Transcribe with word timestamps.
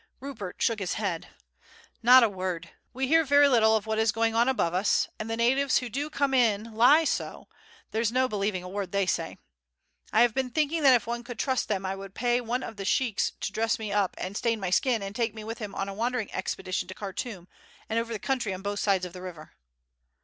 Rupert 0.19 0.55
shook 0.57 0.79
his 0.79 0.95
head. 0.95 1.27
"Not 2.01 2.23
a 2.23 2.27
word. 2.27 2.71
We 2.91 3.07
hear 3.07 3.23
very 3.23 3.47
little 3.47 3.75
of 3.75 3.85
what 3.85 3.99
is 3.99 4.11
going 4.11 4.33
on 4.33 4.49
above 4.49 4.73
us, 4.73 5.07
and 5.19 5.29
the 5.29 5.37
natives 5.37 5.77
who 5.77 5.89
do 5.89 6.09
come 6.09 6.33
in 6.33 6.73
lie 6.73 7.03
so, 7.03 7.47
there's 7.91 8.11
no 8.11 8.27
believing 8.27 8.63
a 8.63 8.67
word 8.67 8.91
they 8.93 9.05
say. 9.05 9.37
I 10.11 10.21
have 10.23 10.33
been 10.33 10.49
thinking 10.49 10.81
that 10.81 10.95
if 10.95 11.05
one 11.05 11.23
could 11.23 11.37
trust 11.37 11.67
them 11.67 11.85
I 11.85 11.95
would 11.95 12.15
pay 12.15 12.41
one 12.41 12.63
of 12.63 12.77
the 12.77 12.83
sheiks 12.83 13.33
to 13.41 13.51
dress 13.51 13.77
me 13.77 13.91
up 13.93 14.15
and 14.17 14.35
stain 14.35 14.59
my 14.59 14.71
skin 14.71 15.03
and 15.03 15.15
take 15.15 15.35
me 15.35 15.43
with 15.43 15.59
him 15.59 15.75
on 15.75 15.87
a 15.87 15.93
wandering 15.93 16.33
expedition 16.33 16.87
to 16.87 16.95
Khartoum 16.95 17.47
and 17.87 17.99
over 17.99 18.11
the 18.11 18.17
country 18.17 18.55
on 18.55 18.63
both 18.63 18.79
sides 18.79 19.05
of 19.05 19.13
the 19.13 19.21
river." 19.21 19.51